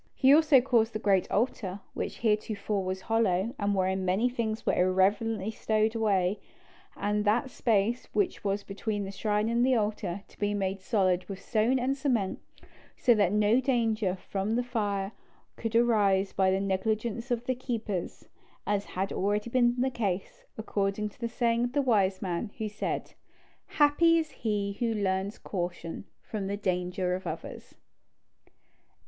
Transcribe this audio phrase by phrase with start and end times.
[0.15, 4.73] He also caused the great altar, which heretofore was hollow, and wherein many things were
[4.73, 6.39] irreverently stowed away,
[6.97, 11.29] and that space which was between the shrine and the altar, to be made solid
[11.29, 12.39] with stone and cement,
[12.97, 15.11] so that no danger from fire
[15.55, 18.27] could arise by the negligence of the keepers,
[18.65, 22.67] as had been already the case; according to the saying of the wise man, who
[22.67, 23.13] said,
[23.67, 27.75] "Happy is he who learns caution from the danger of others."